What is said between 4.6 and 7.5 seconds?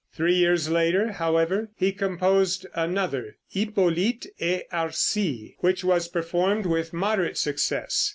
Arcie," which was performed with moderate